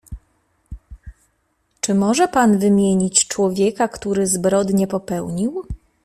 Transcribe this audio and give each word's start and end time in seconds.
"Czy 1.81 1.95
może 1.95 2.27
pan 2.27 2.59
wymienić 2.59 3.27
człowieka, 3.27 3.87
który 3.87 4.27
zbrodnię 4.27 4.87
popełnił?" 4.87 5.63